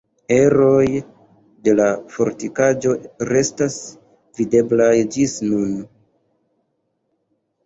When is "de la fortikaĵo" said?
1.67-2.93